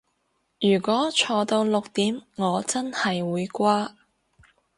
[0.59, 3.93] 如果坐到六點我真係會瓜